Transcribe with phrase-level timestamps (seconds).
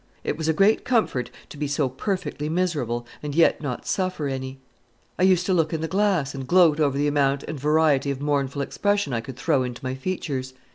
[0.23, 4.59] It was a great comfort to be so perfectly miserable and yet not suffer any.
[5.19, 8.19] I used to look in the glass and gloat over the amount and variety of
[8.19, 10.55] mournful expression I could throw into my features.